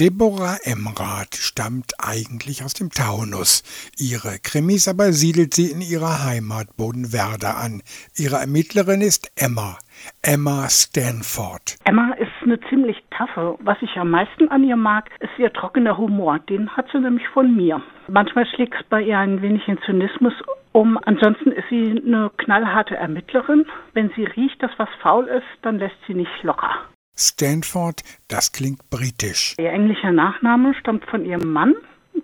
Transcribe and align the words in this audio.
Deborah 0.00 0.56
Emrath 0.64 1.34
stammt 1.34 1.92
eigentlich 1.98 2.64
aus 2.64 2.72
dem 2.72 2.88
Taunus. 2.88 3.62
Ihre 3.98 4.38
Krimis 4.42 4.88
aber 4.88 5.12
siedelt 5.12 5.52
sie 5.52 5.70
in 5.70 5.82
ihrer 5.82 6.24
Heimat 6.24 6.74
Bodenwerder 6.78 7.58
an. 7.58 7.82
Ihre 8.16 8.36
Ermittlerin 8.36 9.02
ist 9.02 9.30
Emma. 9.36 9.76
Emma 10.22 10.70
Stanford. 10.70 11.76
Emma 11.84 12.14
ist 12.14 12.32
eine 12.40 12.58
ziemlich 12.70 12.96
taffe. 13.10 13.58
Was 13.60 13.76
ich 13.82 13.94
am 13.98 14.08
meisten 14.08 14.48
an 14.48 14.64
ihr 14.64 14.76
mag, 14.76 15.10
ist 15.20 15.38
ihr 15.38 15.52
trockener 15.52 15.98
Humor. 15.98 16.38
Den 16.38 16.74
hat 16.74 16.86
sie 16.90 16.98
nämlich 16.98 17.28
von 17.34 17.54
mir. 17.54 17.82
Manchmal 18.08 18.46
schlägt 18.46 18.76
es 18.80 18.86
bei 18.88 19.02
ihr 19.02 19.18
ein 19.18 19.42
wenig 19.42 19.68
in 19.68 19.76
Zynismus 19.84 20.32
um. 20.72 20.98
Ansonsten 21.04 21.52
ist 21.52 21.68
sie 21.68 21.90
eine 21.90 22.30
knallharte 22.38 22.96
Ermittlerin. 22.96 23.66
Wenn 23.92 24.10
sie 24.16 24.24
riecht, 24.24 24.62
dass 24.62 24.70
was 24.78 24.88
faul 25.02 25.26
ist, 25.26 25.44
dann 25.60 25.78
lässt 25.78 25.98
sie 26.06 26.14
nicht 26.14 26.42
locker. 26.42 26.72
Stanford, 27.20 28.02
das 28.28 28.52
klingt 28.52 28.88
britisch. 28.90 29.54
Ihr 29.58 29.70
englischer 29.70 30.12
Nachname 30.12 30.74
stammt 30.74 31.04
von 31.04 31.24
ihrem 31.24 31.52
Mann. 31.52 31.74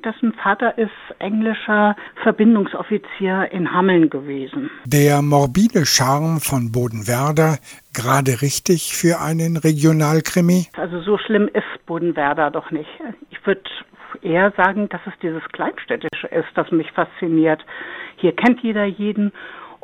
Dessen 0.05 0.33
Vater 0.35 0.77
ist 0.79 0.91
englischer 1.19 1.97
Verbindungsoffizier 2.23 3.51
in 3.51 3.73
Hameln 3.73 4.11
gewesen. 4.11 4.71
Der 4.85 5.23
morbide 5.23 5.87
Charme 5.87 6.41
von 6.41 6.71
Bodenwerder, 6.73 7.59
gerade 7.93 8.43
richtig 8.43 8.95
für 8.95 9.21
einen 9.21 9.57
Regionalkrimi? 9.57 10.67
Also 10.77 11.01
so 11.01 11.19
schlimm 11.19 11.49
ist 11.53 11.87
Bodenwerder 11.87 12.51
doch 12.51 12.71
nicht. 12.71 12.89
Ich 13.31 13.45
würde 13.47 13.63
eher 14.23 14.53
sagen, 14.57 14.89
dass 14.89 15.01
es 15.07 15.13
dieses 15.23 15.43
Kleinstädtische 15.53 16.27
ist, 16.29 16.49
das 16.55 16.71
mich 16.71 16.91
fasziniert. 16.93 17.65
Hier 18.17 18.35
kennt 18.35 18.61
jeder 18.63 18.85
jeden 18.85 19.33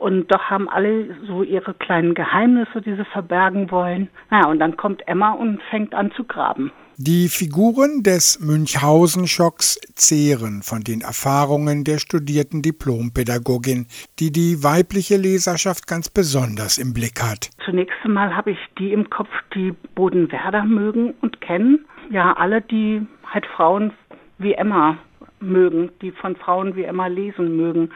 und 0.03 0.27
doch 0.33 0.43
haben 0.51 0.69
alle 0.69 1.15
so 1.27 1.43
ihre 1.43 1.75
kleinen 1.75 2.15
Geheimnisse, 2.15 2.83
die 2.83 2.95
sie 2.97 3.05
verbergen 3.05 3.71
wollen. 3.71 4.09
Naja, 4.31 4.49
und 4.49 4.59
dann 4.59 4.77
kommt 4.77 5.07
Emma 5.07 5.33
und 5.33 5.63
fängt 5.71 5.95
an 5.95 6.11
zu 6.13 6.25
graben. 6.25 6.73
Die 6.97 7.29
Figuren 7.29 8.03
des 8.03 8.39
Münchhausen-Schocks 8.41 9.81
zehren 9.95 10.63
von 10.63 10.83
den 10.83 11.01
Erfahrungen 11.01 11.85
der 11.85 11.99
studierten 11.99 12.63
Diplompädagogin, 12.63 13.87
die 14.19 14.31
die 14.31 14.63
weibliche 14.63 15.17
Leserschaft 15.17 15.87
ganz 15.87 16.11
besonders 16.11 16.79
im 16.79 16.93
Blick 16.93 17.23
hat. 17.23 17.51
Zunächst 17.65 17.97
einmal 18.05 18.37
habe 18.37 18.51
ich 18.51 18.59
die 18.79 18.93
im 18.93 19.09
Kopf, 19.09 19.31
die 19.55 19.73
Bodenwerder 19.95 20.65
mögen 20.65 21.15
und 21.23 21.41
kennen. 21.41 21.87
Ja, 22.11 22.35
alle, 22.35 22.61
die 22.61 23.07
halt 23.25 23.47
Frauen 23.47 23.93
wie 24.39 24.53
Emma 24.53 24.99
mögen, 25.41 25.91
die 26.03 26.13
von 26.13 26.37
Frauen 26.37 26.77
wie 26.77 26.85
Emma 26.85 27.07
lesen 27.07 27.57
mögen. 27.57 27.91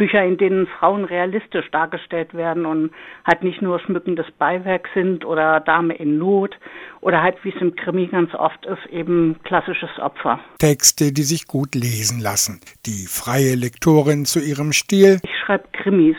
Bücher, 0.00 0.24
in 0.24 0.38
denen 0.38 0.66
Frauen 0.66 1.04
realistisch 1.04 1.70
dargestellt 1.72 2.32
werden 2.32 2.64
und 2.64 2.90
halt 3.26 3.42
nicht 3.42 3.60
nur 3.60 3.78
schmückendes 3.80 4.24
Beiwerk 4.38 4.88
sind 4.94 5.26
oder 5.26 5.60
Dame 5.60 5.94
in 5.94 6.16
Not 6.16 6.58
oder 7.02 7.22
halt, 7.22 7.36
wie 7.44 7.50
es 7.50 7.60
im 7.60 7.76
Krimi 7.76 8.06
ganz 8.06 8.34
oft 8.34 8.64
ist, 8.64 8.86
eben 8.90 9.36
klassisches 9.44 9.90
Opfer. 9.98 10.40
Texte, 10.58 11.12
die 11.12 11.22
sich 11.22 11.46
gut 11.46 11.74
lesen 11.74 12.18
lassen. 12.18 12.60
Die 12.86 13.06
freie 13.06 13.54
Lektorin 13.56 14.24
zu 14.24 14.40
ihrem 14.40 14.72
Stil. 14.72 15.18
Ich 15.22 15.36
schreibe 15.44 15.68
Krimis 15.74 16.16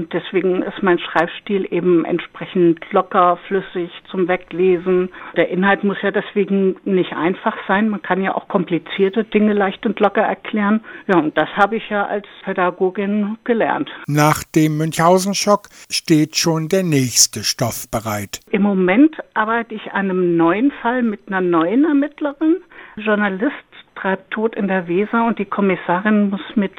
und 0.00 0.14
deswegen 0.14 0.62
ist 0.62 0.82
mein 0.82 0.98
Schreibstil 0.98 1.68
eben 1.70 2.06
entsprechend 2.06 2.80
locker, 2.90 3.38
flüssig 3.46 3.90
zum 4.10 4.28
Weglesen. 4.28 5.10
Der 5.36 5.50
Inhalt 5.50 5.84
muss 5.84 5.98
ja 6.00 6.10
deswegen 6.10 6.76
nicht 6.84 7.12
einfach 7.12 7.54
sein. 7.68 7.90
Man 7.90 8.00
kann 8.00 8.22
ja 8.22 8.34
auch 8.34 8.48
komplizierte 8.48 9.24
Dinge 9.24 9.52
leicht 9.52 9.84
und 9.84 10.00
locker 10.00 10.22
erklären. 10.22 10.80
Ja, 11.06 11.18
und 11.18 11.36
das 11.36 11.50
habe 11.54 11.76
ich 11.76 11.90
ja 11.90 12.06
als 12.06 12.26
Pädagogin 12.44 13.36
gelernt. 13.44 13.90
Nach 14.06 14.42
dem 14.42 14.78
Münchhausen-Schock 14.78 15.68
steht 15.90 16.36
schon 16.36 16.68
der 16.68 16.82
nächste 16.82 17.44
Stoff 17.44 17.86
bereit. 17.90 18.40
Im 18.50 18.62
Moment 18.62 19.16
arbeite 19.34 19.74
ich 19.74 19.92
an 19.92 20.08
einem 20.08 20.38
neuen 20.38 20.72
Fall 20.80 21.02
mit 21.02 21.28
einer 21.28 21.42
neuen 21.42 21.84
Ermittlerin. 21.84 22.56
Journalist 22.96 23.52
treibt 23.96 24.30
Tod 24.30 24.56
in 24.56 24.66
der 24.66 24.88
Weser 24.88 25.26
und 25.26 25.38
die 25.38 25.44
Kommissarin 25.44 26.30
muss 26.30 26.40
mit 26.54 26.72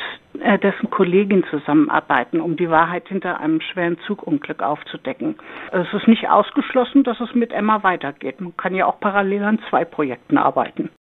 dessen 0.61 0.89
Kollegin 0.89 1.43
zusammenarbeiten, 1.49 2.41
um 2.41 2.55
die 2.55 2.69
Wahrheit 2.69 3.07
hinter 3.07 3.39
einem 3.39 3.61
schweren 3.61 3.97
Zugunglück 4.05 4.61
aufzudecken. 4.61 5.35
Es 5.71 5.91
ist 5.93 6.07
nicht 6.07 6.29
ausgeschlossen, 6.29 7.03
dass 7.03 7.19
es 7.19 7.33
mit 7.33 7.51
Emma 7.51 7.83
weitergeht. 7.83 8.39
Man 8.39 8.55
kann 8.57 8.75
ja 8.75 8.85
auch 8.85 8.99
parallel 8.99 9.43
an 9.43 9.59
zwei 9.69 9.85
Projekten 9.85 10.37
arbeiten. 10.37 10.91